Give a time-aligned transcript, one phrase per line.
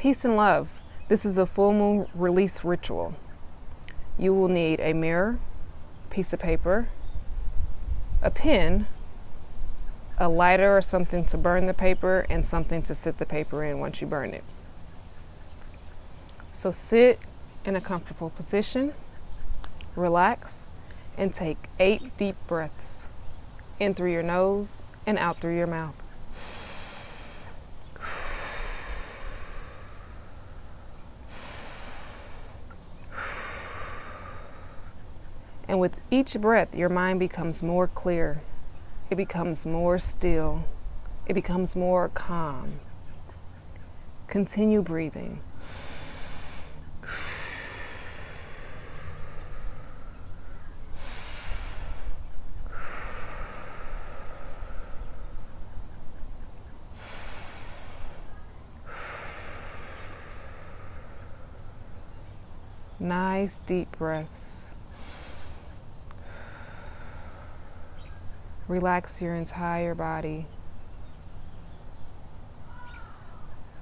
[0.00, 0.80] Peace and love.
[1.08, 3.14] This is a full moon release ritual.
[4.18, 5.38] You will need a mirror,
[6.08, 6.88] piece of paper,
[8.22, 8.86] a pen,
[10.16, 13.78] a lighter or something to burn the paper, and something to sit the paper in
[13.78, 14.42] once you burn it.
[16.54, 17.18] So sit
[17.66, 18.94] in a comfortable position,
[19.94, 20.70] relax,
[21.18, 23.02] and take eight deep breaths
[23.78, 26.69] in through your nose and out through your mouth.
[35.70, 38.42] And with each breath, your mind becomes more clear.
[39.08, 40.64] It becomes more still.
[41.26, 42.80] It becomes more calm.
[44.26, 45.40] Continue breathing.
[62.98, 64.59] Nice deep breaths.
[68.70, 70.46] Relax your entire body.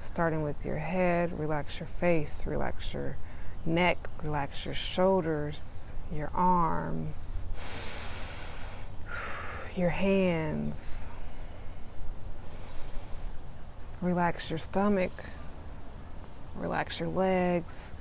[0.00, 3.16] Starting with your head, relax your face, relax your
[3.64, 7.44] neck, relax your shoulders, your arms,
[9.76, 11.12] your hands.
[14.00, 15.12] Relax your stomach,
[16.56, 17.94] relax your legs.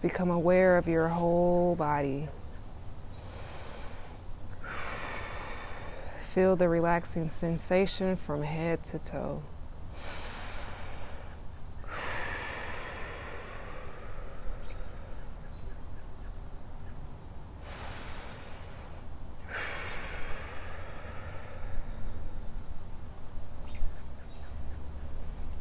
[0.00, 2.28] Become aware of your whole body.
[6.34, 9.42] Feel the relaxing sensation from head to toe.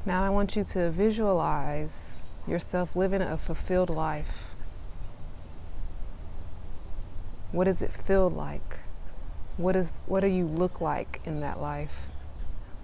[0.06, 4.52] Now, I want you to visualize yourself living a fulfilled life.
[7.52, 8.79] What does it feel like?
[9.59, 12.08] What is what do you look like in that life?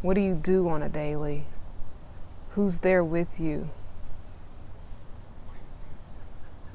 [0.01, 1.45] What do you do on a daily?
[2.49, 3.69] Who's there with you?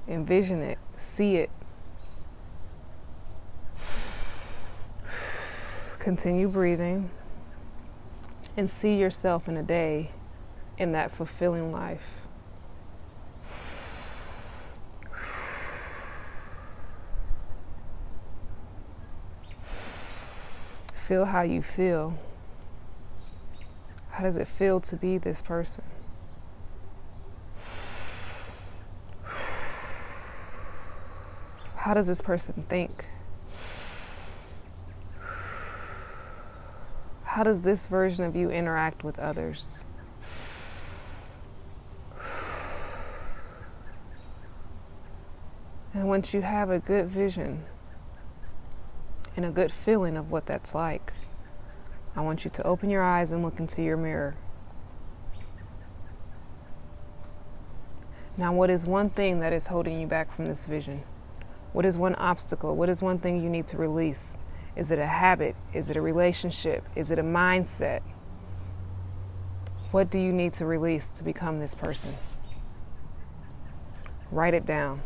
[0.08, 1.50] Envision it, see it.
[5.98, 7.10] Continue breathing
[8.56, 10.12] and see yourself in a day
[10.78, 12.24] in that fulfilling life.
[21.10, 22.16] Feel how you feel.
[24.10, 25.82] How does it feel to be this person?
[31.74, 33.06] How does this person think?
[37.24, 39.84] How does this version of you interact with others?
[45.92, 47.64] And once you have a good vision
[49.40, 51.14] and a good feeling of what that's like.
[52.14, 54.36] I want you to open your eyes and look into your mirror.
[58.36, 61.04] Now, what is one thing that is holding you back from this vision?
[61.72, 62.76] What is one obstacle?
[62.76, 64.36] What is one thing you need to release?
[64.76, 65.56] Is it a habit?
[65.72, 66.84] Is it a relationship?
[66.94, 68.02] Is it a mindset?
[69.90, 72.14] What do you need to release to become this person?
[74.30, 75.00] Write it down.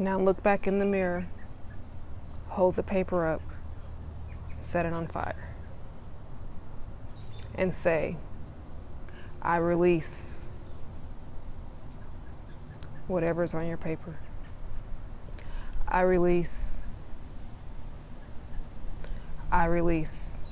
[0.00, 1.26] Now look back in the mirror,
[2.46, 3.42] hold the paper up,
[4.60, 5.56] set it on fire,
[7.56, 8.16] and say,
[9.42, 10.46] I release
[13.08, 14.20] whatever's on your paper.
[15.88, 16.82] I release.
[19.50, 20.42] I release.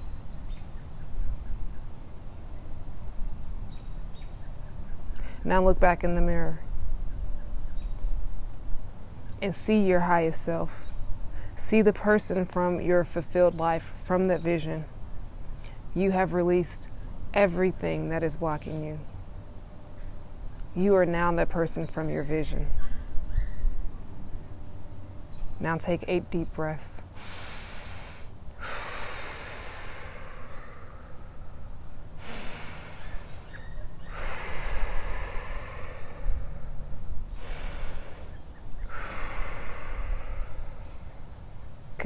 [5.45, 6.66] Now look back in the mirror
[9.47, 10.89] and see your highest self.
[11.55, 14.87] See the person from your fulfilled life, from that vision.
[15.95, 16.89] You have released
[17.33, 18.99] everything that is blocking you.
[20.75, 22.67] You are now that person from your vision.
[25.61, 27.03] Now take eight deep breaths.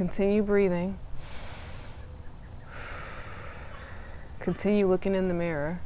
[0.01, 0.97] Continue breathing.
[4.39, 5.79] Continue looking in the mirror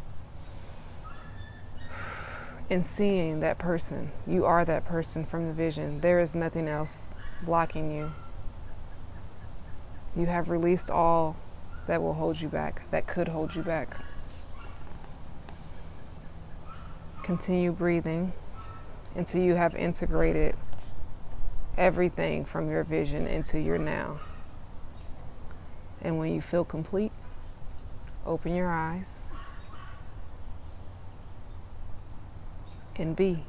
[2.69, 4.13] and seeing that person.
[4.25, 5.99] You are that person from the vision.
[5.99, 8.13] There is nothing else blocking you.
[10.15, 11.35] You have released all
[11.85, 13.97] that will hold you back, that could hold you back.
[17.21, 18.31] Continue breathing
[19.13, 20.55] until you have integrated
[21.77, 24.19] everything from your vision into your now.
[26.01, 27.11] And when you feel complete,
[28.25, 29.29] open your eyes
[32.95, 33.43] and be.